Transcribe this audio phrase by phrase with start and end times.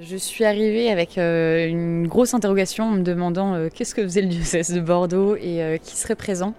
[0.00, 4.22] Je suis arrivée avec euh, une grosse interrogation en me demandant euh, qu'est-ce que faisait
[4.22, 6.52] le diocèse de Bordeaux et euh, qui serait présent.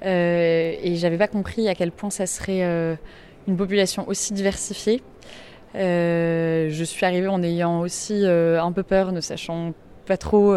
[0.00, 2.62] et j'avais pas compris à quel point ça serait
[3.46, 5.02] une population aussi diversifiée.
[5.74, 9.74] je suis arrivée en ayant aussi un peu peur, ne sachant
[10.06, 10.54] pas trop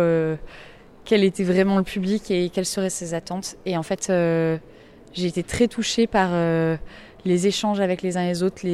[1.03, 3.57] quel était vraiment le public et quelles seraient ses attentes.
[3.65, 4.07] Et en fait,
[5.13, 6.31] j'ai été très touchée par
[7.25, 8.65] les échanges avec les uns et les autres,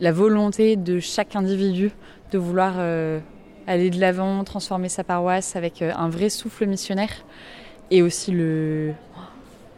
[0.00, 1.90] la volonté de chaque individu
[2.32, 3.20] de vouloir euh,
[3.66, 7.24] aller de l'avant, transformer sa paroisse avec euh, un vrai souffle missionnaire
[7.90, 8.92] et aussi le,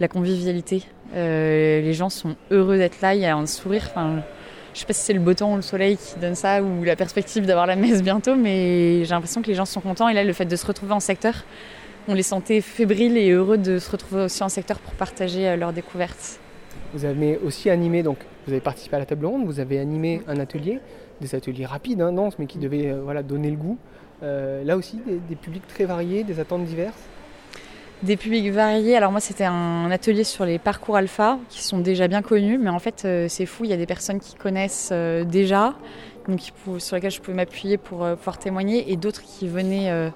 [0.01, 0.85] la convivialité.
[1.15, 3.85] Euh, les gens sont heureux d'être là, il y a un sourire.
[3.91, 4.23] Enfin,
[4.75, 6.85] je sais pas si c'est le beau temps ou le soleil qui donne ça ou
[6.85, 10.09] la perspective d'avoir la messe bientôt, mais j'ai l'impression que les gens sont contents.
[10.09, 11.45] Et là, le fait de se retrouver en secteur,
[12.09, 15.73] on les sentait fébriles et heureux de se retrouver aussi en secteur pour partager leurs
[15.73, 16.39] découvertes.
[16.95, 20.23] Vous avez aussi animé, donc vous avez participé à la table ronde, vous avez animé
[20.29, 20.79] un atelier,
[21.21, 23.79] des ateliers rapides, hein, mais qui devaient euh, voilà, donner le goût.
[24.23, 27.03] Euh, là aussi, des, publics très variés, des attentes diverses
[28.03, 28.95] des publics variés.
[28.95, 32.69] Alors moi, c'était un atelier sur les parcours alpha qui sont déjà bien connus, mais
[32.69, 33.65] en fait, euh, c'est fou.
[33.65, 35.75] Il y a des personnes qui connaissent déjà,
[36.29, 36.41] donc
[36.77, 40.13] sur lesquelles je pouvais m'appuyer pour pouvoir témoigner, et d'autres qui venaient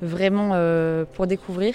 [0.00, 0.56] vraiment
[1.12, 1.74] pour découvrir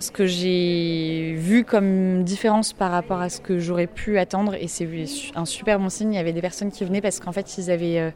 [0.00, 4.66] ce que j'ai vu comme différence par rapport à ce que j'aurais pu attendre, et
[4.66, 4.88] c'est
[5.34, 7.70] un super bon signe, il y avait des personnes qui venaient parce qu'en fait ils
[7.70, 8.10] avaient euh,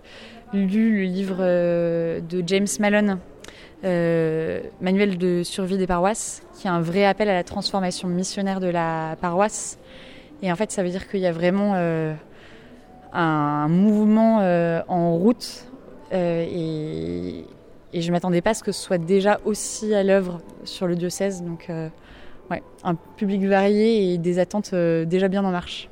[0.55, 3.19] lu le livre euh, de James Malone,
[3.85, 8.61] euh, Manuel de survie des paroisses, qui est un vrai appel à la transformation missionnaire
[8.61, 9.79] de la paroisse.
[10.43, 11.75] Et en fait ça veut dire qu'il y a vraiment
[13.13, 14.39] un mouvement
[14.89, 15.67] en route
[16.13, 17.45] et
[17.95, 20.89] et je ne m'attendais pas à ce que ce soit déjà aussi à l'œuvre sur
[20.89, 21.43] le diocèse.
[21.43, 21.89] Donc, euh,
[22.51, 25.89] ouais, un public varié et des attentes euh, déjà bien en marche.